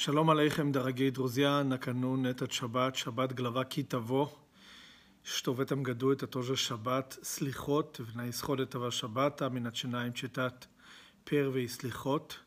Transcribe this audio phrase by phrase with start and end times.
[0.00, 4.30] Шалом алейхем, дорогие друзья, накануне этот шаббат, шаббат глава Китаво,
[5.24, 10.68] что в этом году это тоже шаббат слихот, на исход этого шаббата мы начинаем читать
[11.24, 12.38] первый слихот.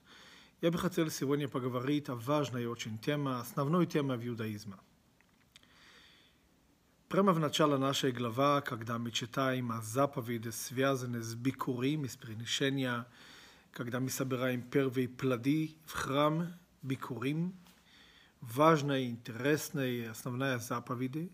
[0.62, 4.78] Я бы хотел сегодня поговорить о важной очень теме, основной теме в иудаизме.
[7.10, 13.06] Прямо в начало нашей главы, когда мы читаем о заповеди, связанные с бикурим, с приношения,
[13.74, 16.48] когда мы собираем первые плоды в храм,
[16.83, 17.55] бикурим,
[18.41, 21.31] важная, интересная, основная заповеди,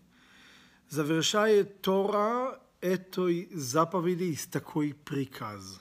[0.89, 5.79] завершает Тора этой заповеди с такой приказ.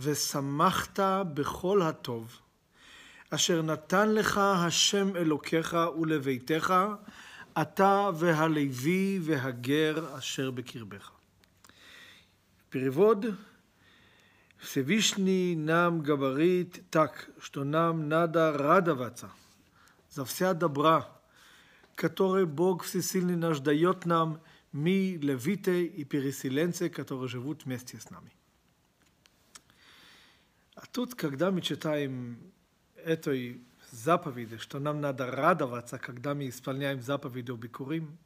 [0.00, 1.00] ושמחת
[1.34, 2.40] בכל הטוב,
[3.30, 6.74] אשר נתן לך השם אלוקיך ולביתך,
[7.62, 11.10] אתה והלוי והגר אשר בקרבך.
[12.70, 13.26] Перевод
[14.63, 19.29] Всевышний нам говорит так, что нам надо радоваться
[20.09, 21.09] за вся добра,
[21.95, 28.31] которые Бог Всесильный наш дает нам, мы, левиты и переселенцы, которые живут вместе с нами.
[30.75, 32.37] А тут, когда мы читаем
[32.95, 38.17] этой заповеди, что нам надо радоваться, когда мы исполняем заповеди о Бикурим,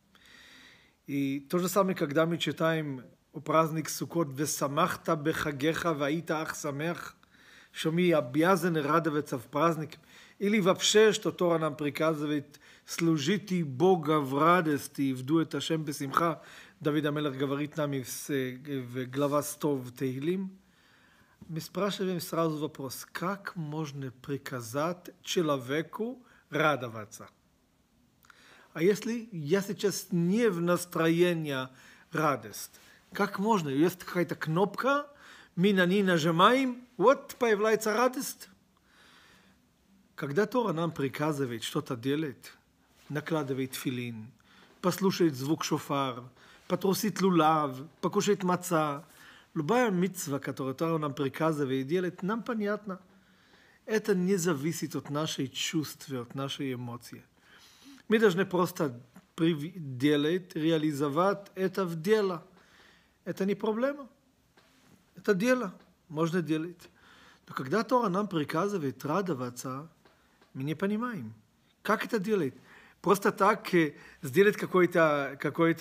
[1.08, 3.03] и то же самое, когда мы читаем
[3.38, 7.16] у праздник Суккот «Весамахта бехагеха ваита ах самех»,
[7.72, 10.00] что мы обязаны радоваться в праздник,
[10.40, 16.42] или вообще, что Тора нам приказывает «служите Бога в радости, вду это Ашем бесимха»,
[16.80, 20.58] Давид Амелах говорит нам в глава 100 в Тегилим,
[21.48, 27.30] мы спрашиваем сразу вопрос, как можно приказать человеку радоваться?
[28.74, 31.68] А если я сейчас не в настроении
[32.12, 32.72] радость,
[33.13, 33.69] как можно?
[33.69, 35.08] Есть какая-то кнопка,
[35.55, 38.50] мы на ней нажимаем, вот появляется радость.
[40.16, 42.53] Когда Тора нам приказывает что-то делать,
[43.09, 44.31] накладывает филин,
[44.81, 46.23] послушать звук шофар,
[46.67, 49.06] потрусить лулав, покушать маца,
[49.53, 53.00] любая митцва, которую Тора нам приказывает делать, нам понятно.
[53.85, 57.23] Это не зависит от нашей чувств, от нашей эмоции.
[58.09, 59.01] Мы должны просто
[59.38, 62.44] делать, реализовать это в дело–
[63.28, 64.08] это не проблема.
[65.18, 65.74] Это дело.
[66.08, 66.90] Можно делать.
[67.48, 69.90] Но когда Тора нам приказывает радоваться,
[70.54, 71.34] мы не понимаем,
[71.82, 72.54] как это делать.
[73.02, 73.68] Просто так
[74.22, 75.76] сделать какой-то какой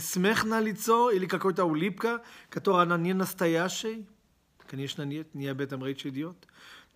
[0.00, 4.04] смех на лицо или какая-то улыбка, которая она не настоящая?
[4.66, 6.36] Конечно, нет, не об этом речь идет.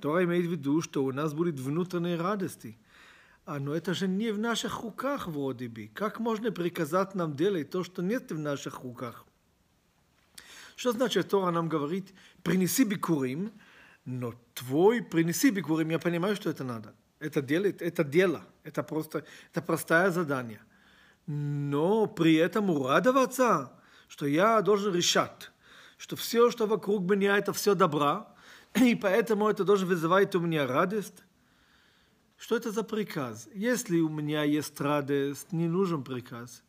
[0.01, 2.77] Тора имеет в виду, что у нас будет внутренние радости.
[3.47, 5.91] А, но это же не в наших руках вроде бы.
[5.95, 9.25] Как можно приказать нам делать то, что нет в наших руках?
[10.77, 13.51] Что значит Тора нам говорит, принеси бикурим,
[14.05, 16.95] но твой принеси бикурим, я понимаю, что это надо.
[17.19, 20.61] Это делает, это дело, это просто, это простое задание.
[21.27, 23.73] Но при этом урадоваться,
[24.07, 25.51] что я должен решать,
[25.97, 28.29] что все, что вокруг меня, это все добра,
[28.75, 31.25] и поэтому это должен вызывать у меня радость.
[32.37, 33.49] Что это за приказ?
[33.55, 36.63] Если у меня есть радость, не нужен приказ.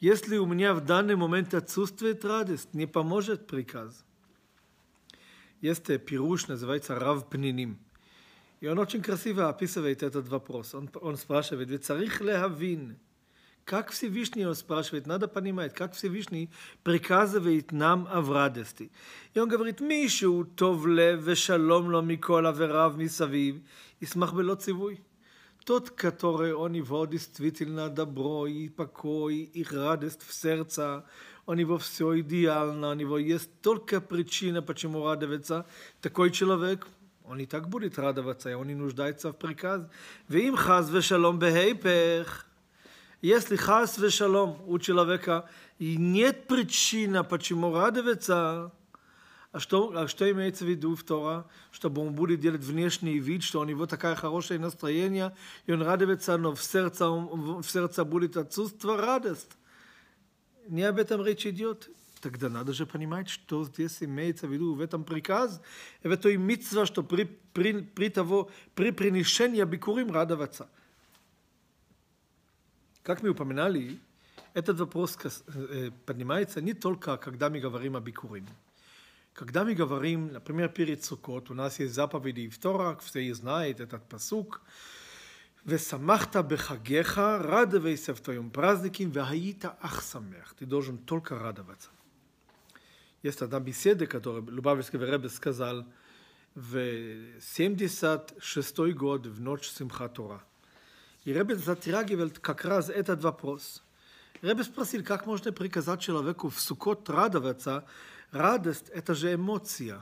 [0.00, 4.04] Если у меня в данный момент отсутствует радость, не поможет приказ.
[5.60, 7.78] Есть пируш, называется Рав Пниним.
[8.60, 10.74] И он очень красиво описывает этот вопрос.
[10.74, 12.96] Он, он спрашивает, ведь царих лехавин,
[13.64, 16.50] как Всевышний, он спрашивает, надо понимать, как Всевышний
[16.84, 18.90] приказывает нам в радости.
[19.34, 23.60] И он говорит, מישהו טוב לב ושלום לו מכל עביריו מסביב,
[24.02, 24.96] ישמח בלא ציווי.
[25.64, 31.04] Тот, который он его действительно добро и покой, и радость в сердце,
[31.46, 35.66] у него все идеально, у него есть только причина, почему радоваться.
[36.00, 36.86] Такой человек,
[37.24, 39.82] он и так будет радоваться, он не нуждается в приказ.
[40.30, 42.44] ואם חס ושלום בהיפך,
[43.22, 45.48] если хас вешалом у человека
[45.78, 48.72] и нет причины, почему радоваться,
[49.51, 51.45] а что, а что имеется в виду в Тора?
[51.71, 55.35] Чтобы он будет делать внешний вид, что у него такое хорошее настроение,
[55.65, 59.51] и он радуется, но в сердце, в сердце будет отсутствие радость.
[60.69, 61.89] Не об этом речь идет.
[62.21, 65.59] Тогда надо же понимать, что здесь имеется в виду в этом приказ,
[66.03, 70.69] в этой митцва, что при, при, при, того, при приношении бикурим радоваться.
[73.03, 73.99] Как мы упоминали,
[74.53, 75.17] этот вопрос
[76.05, 78.47] поднимается не только, когда мы говорим о бикурим.
[79.33, 84.61] Когда мы говорим, например, перед Суккот, у нас есть заповеди Евторак, все знают этот посук.
[85.63, 90.55] «Весамахта бехагеха, радовайся в твоем празднике, вагаита ахсамех».
[90.57, 91.89] Ты должен только радоваться.
[93.21, 95.85] Есть одна беседа, которую Любавичский Ребе сказал
[96.55, 100.43] в 76 год, в ночь Симха Тора.
[101.23, 103.83] И Ребе затрагивал как раз этот вопрос.
[104.41, 107.85] Ребе спросил, как можно приказать человеку в Суккот радоваться,
[108.31, 110.01] Радость– это же эмоция.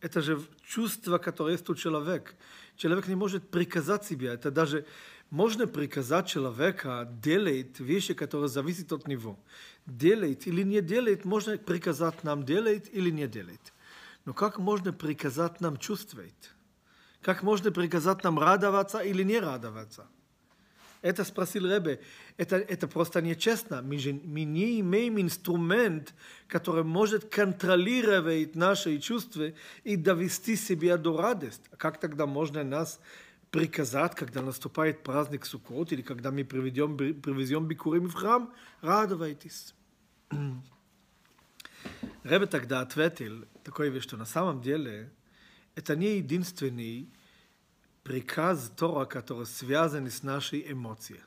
[0.00, 2.32] Это же чувство, которое есть у человека.
[2.76, 4.28] Человек не может приказать себе.
[4.28, 4.86] Это даже
[5.30, 9.38] можно приказать человека делать вещи, которые зависят от него.
[9.86, 13.72] Делать или не делать, можно приказать нам делать или не делать.
[14.24, 16.52] Но как можно приказать нам чувствовать?
[17.20, 20.06] Как можно приказать нам радоваться или не радоваться?
[21.02, 22.00] Это спросил Ребе.
[22.36, 23.82] Это, это просто нечестно.
[23.82, 26.14] Мы, же, мы не имеем инструмент,
[26.46, 29.52] который может контролировать наши чувства
[29.82, 31.68] и довести себя до радости.
[31.76, 33.00] Как тогда можно нас
[33.50, 39.74] приказать, когда наступает праздник Суккот или когда мы приведем, привезем бикурим в храм, радуйтесь.
[42.22, 45.10] Ребе тогда ответил такое вещь, что на самом деле
[45.74, 47.08] это не единственный
[48.03, 51.21] приказ Тора, который связан с нашей эмоцией.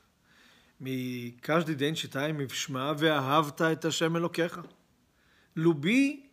[0.79, 4.59] Мы каждый день читаем в Шма «ואהבת את השם אלוקיך».
[5.55, 6.29] Люби,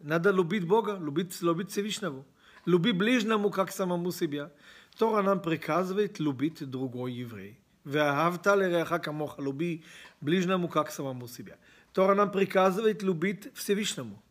[0.00, 2.24] надо любить Бога, любить, любить Всевышнего.
[2.64, 4.50] Люби ближнему, как самому себя.
[4.96, 7.58] Тора нам приказывает любить другой еврей.
[7.84, 9.84] «ואהבת לרעך כמוך», люби
[10.20, 11.58] ближнему, как самому себя.
[11.92, 14.22] Тора нам приказывает любить Всевышнему.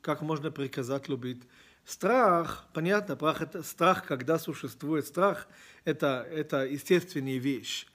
[0.00, 1.42] Как можно приказать любить
[1.85, 5.47] Страх, понятно, страх, это, страх, когда существует страх,
[5.83, 7.87] это, это естественная вещь.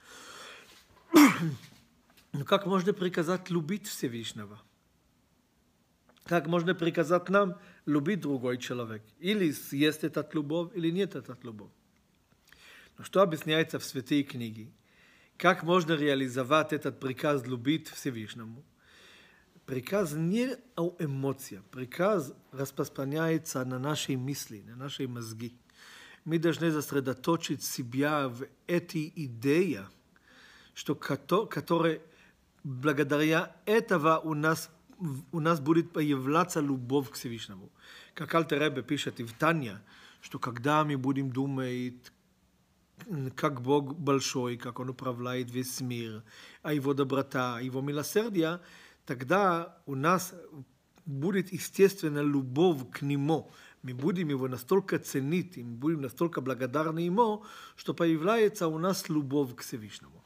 [2.33, 4.61] Но как можно приказать любить Всевышнего?
[6.25, 9.01] Как можно приказать нам любить другой человек?
[9.17, 11.71] Или есть этот любовь, или нет этот любовь?
[12.99, 14.71] Но что объясняется в святые книги?
[15.37, 18.63] Как можно реализовать этот приказ любить Всевышнему?
[19.69, 21.63] Приказ не о эмоциях.
[21.65, 25.53] Приказ распространяется на наши мысли, на наши мозги.
[26.25, 29.87] Мы должны сосредоточить себя в этой идее,
[30.73, 32.01] что которая
[32.63, 34.71] благодаря этого у нас,
[35.31, 37.69] у нас будет появляться любовь к Всевышнему.
[38.15, 39.83] Как Альтеребе пишет и в Таня,
[40.21, 42.11] что когда мы будем думать,
[43.35, 46.23] как Бог большой, как Он управляет весь мир,
[46.63, 48.61] а Его доброта, Его милосердие,
[49.09, 50.35] тогда у нас
[51.03, 53.51] будет естественно любовь к Нему.
[53.81, 57.43] Мы будем его настолько ценить, мы будем настолько благодарны Ему,
[57.75, 60.23] что появляется у нас любовь к Всевышнему.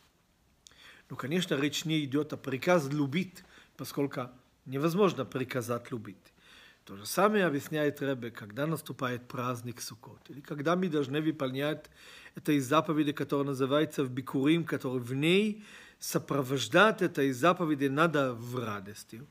[1.10, 3.46] Ну, конечно, речь не идет о приказ любить,
[3.78, 4.32] поскольку
[4.66, 6.33] невозможно приказать любить.
[6.86, 11.86] То же самое объясняет Ребе, когда наступает праздник Суккот, или когда мы должны выполнять
[12.36, 15.64] этой заповеди, которая называется в Бикурим, который в ней
[16.00, 19.24] сопровождать этой заповеди надо в радости.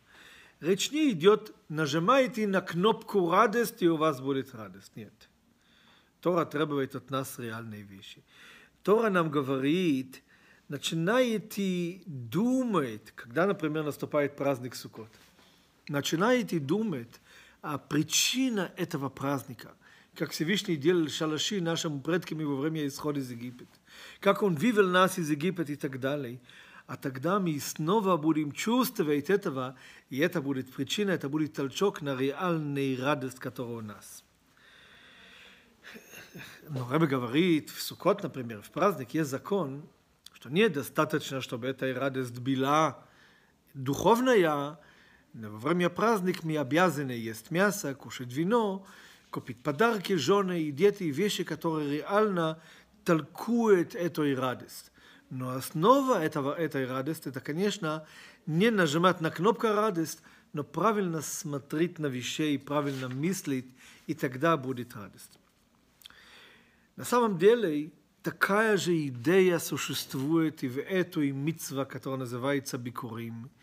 [0.61, 4.93] Речь не идет, нажимайте на кнопку радости, и у вас будет радость.
[4.97, 5.13] Нет.
[6.23, 8.23] Тора требует от нас реальные вещи.
[8.83, 10.23] Тора нам говорит,
[10.69, 15.11] начинаете думать, когда, например, наступает праздник Суккот,
[15.89, 17.21] начинаете думать
[17.63, 19.73] о причине этого праздника,
[20.15, 23.65] как Всевышний делал шалаши нашим предкам во время исхода из Египта,
[24.21, 26.41] как Он вывел нас из Египта и так далее–
[26.87, 29.77] а тогда мы снова будем чувствовать этого,
[30.11, 34.25] и это будет причина, это будет толчок на реальный радость, которая у нас.
[36.69, 39.89] Но Рэбе говорит, в Сукот, например, в праздник есть закон,
[40.33, 43.05] что недостаточно, чтобы эта радость была
[43.75, 44.79] духовная,
[45.35, 48.87] во время праздника мы обязаны есть мясо, кушать вино,
[49.31, 52.61] купить подарки жены и дети, вещи, которые реально
[53.05, 54.93] толкуют эту радость.
[55.31, 58.07] Но основа этого, этой радости, это, конечно,
[58.45, 60.21] не нажимать на кнопку радость,
[60.53, 63.67] но правильно смотреть на вещи, правильно мыслить,
[64.07, 65.39] и тогда будет радость.
[66.97, 67.91] На самом деле,
[68.23, 73.49] такая же идея существует и в этой митцва, которая называется бикурим–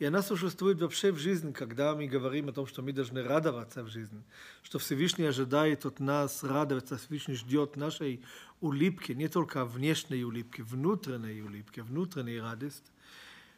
[0.00, 3.84] и она существует вообще в жизни, когда мы говорим о том, что мы должны радоваться
[3.84, 4.24] в жизни,
[4.62, 8.24] что Всевышний ожидает от нас радоваться, Всевышний ждет нашей
[8.62, 12.90] улыбки, не только внешней улыбки, внутренней улыбки, внутренней радости.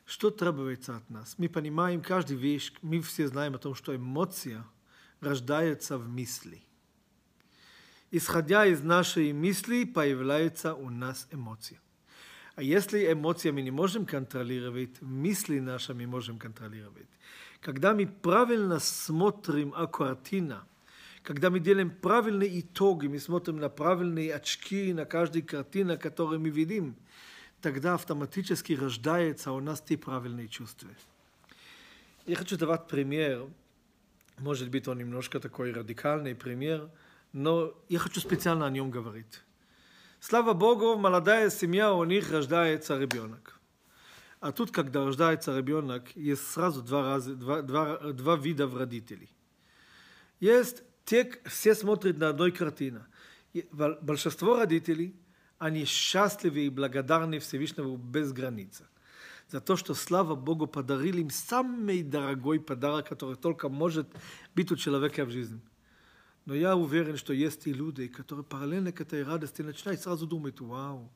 [0.04, 1.36] Что требуется от нас?
[1.38, 4.66] Мы понимаем каждую вещь, мы все знаем о том, что эмоция
[5.20, 6.60] рождается в мысли.
[8.10, 11.78] Исходя из нашей мысли, появляется у нас эмоция.
[12.54, 17.06] А если эмоции мы не можем контролировать, мысли наши мы можем контролировать.
[17.60, 20.56] Когда мы правильно смотрим о картине,
[21.22, 26.50] когда мы делаем правильные итоги, мы смотрим на правильные очки, на каждую картину, которую мы
[26.50, 26.96] видим,
[27.60, 30.90] тогда автоматически рождается у нас те правильные чувства.
[32.26, 33.46] Я хочу давать пример,
[34.38, 36.90] может быть, он немножко такой радикальный пример,
[37.32, 39.42] но я хочу специально о нем говорить.
[40.24, 43.58] Слава Богу, молодая семья, у них рождается ребенок.
[44.38, 49.34] А тут, когда рождается ребенок, есть сразу два, раза, два, два, два вида родителей.
[50.38, 53.04] Есть те, все смотрят на одной картину.
[53.72, 55.16] Большинство родителей,
[55.58, 58.86] они счастливы и благодарны Всевышнему без границы.
[59.48, 64.06] За то, что, слава Богу, подарили им самый дорогой подарок, который только может
[64.54, 65.60] быть у человека в жизни.
[66.44, 70.60] Но я уверен, что есть и люди, которые параллельно к этой радости начинают сразу думать,
[70.60, 71.12] вау,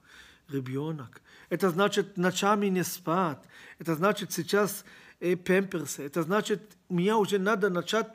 [0.48, 1.20] ребенок.
[1.48, 3.40] Это значит ночами не спать.
[3.78, 4.84] Это значит сейчас
[5.18, 6.04] э, пемперсы.
[6.04, 8.12] Это значит, мне уже надо начать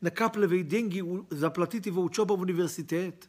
[0.00, 3.28] накапливать деньги, заплатить его учебу в университет.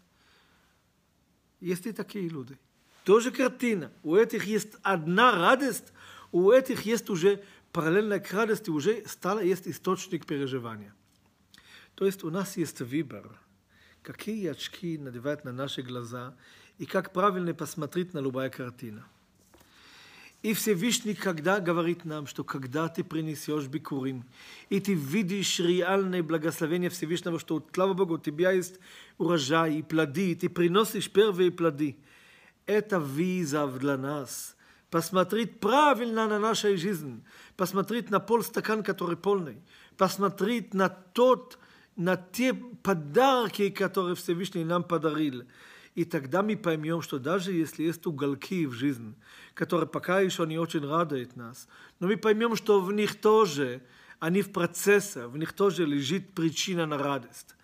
[1.60, 2.58] Есть и такие люди.
[3.04, 3.92] Тоже картина.
[4.04, 5.94] У этих есть одна радость,
[6.32, 10.94] у этих есть уже параллельно к радости, уже стало есть источник переживания.
[11.96, 13.40] То есть у нас есть выбор,
[14.02, 16.36] какие очки надевать на наши глаза–
[16.78, 19.06] и как правильно посмотреть на любая картина.
[20.42, 24.25] И Всевышний когда говорит нам, что когда ты принесешь бикурим,
[24.70, 28.80] и ты видишь реальное благословение Всевышнего, что, слава Богу, у тебя есть
[29.18, 31.98] урожай и плоды, и ты приносишь первые плоды,
[32.68, 34.56] это виза для нас.
[34.92, 37.24] Посмотреть правильно на нашу жизнь,
[37.58, 39.64] посмотреть на полстакан, который полный,
[39.98, 41.58] посмотреть на тот,
[41.96, 45.44] на те подарки, которые Всевышний нам подарил.
[45.96, 49.16] И тогда мы поймем, что даже если есть уголки в жизни,
[49.54, 53.82] которые пока еще не очень радуют нас, но мы поймем, что в них тоже,
[54.20, 57.56] они в процессе, в них тоже лежит причина на радость.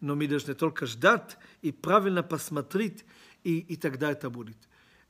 [0.00, 3.06] Но мы должны только ждать и правильно посмотреть,
[3.42, 4.58] и, и тогда это будет.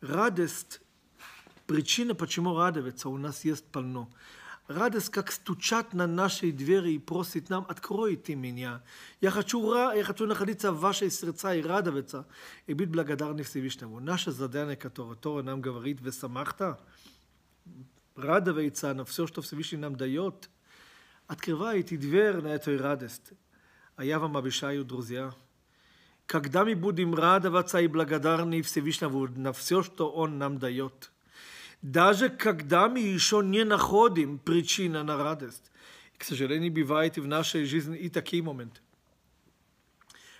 [0.00, 0.80] Радость,
[1.66, 4.08] причина, почему радоваться, у нас есть полно
[4.68, 8.82] радость как стучат на наши двери и просит нам, откройте меня.
[9.20, 12.26] Я хочу, я хочу находиться в вашей сердца и радоваться,
[12.66, 13.98] и быть благодарны Всевышнему.
[13.98, 16.78] Наше задание, которое Тора нам говорит, «Весамахта»,
[18.14, 20.50] радоваться на все, что Всевышний нам дает,
[21.26, 23.32] открывайте дверь на эту радость.
[23.96, 25.34] А я вам обещаю, друзья,
[26.26, 31.10] когда мы будем радоваться и благодарны Всевышнему на все, что Он нам дает–
[31.82, 35.70] даже когда мы еще не находим причина на радость.
[36.16, 38.80] К сожалению, бывает и в нашей жизни и такие моменты.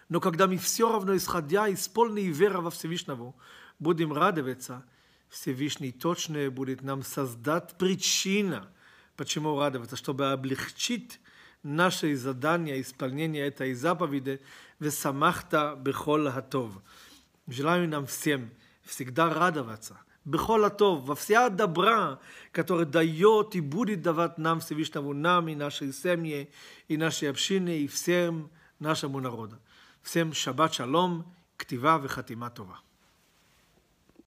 [0.09, 3.35] Но когда мы все равно, исходя из полной веры во Всевышнего,
[3.79, 4.85] будем радоваться,
[5.29, 8.69] Всевышний точно будет нам создать причина,
[9.17, 11.21] почему радоваться, чтобы облегчить
[11.63, 14.41] наше задание, исполнение этой заповеди
[14.81, 16.73] «Весамахта бехол хатов».
[17.47, 18.51] Желаю нам всем
[18.83, 22.19] всегда радоваться– бехол атов, во вся добра,
[22.53, 26.49] которая дает и будет давать нам Всевышнему, нам и нашей семье,
[26.87, 29.57] и нашей общине, и всем нашему народу.
[30.03, 31.25] Всем шаббат шалом,
[31.57, 32.81] ктива и хатима това.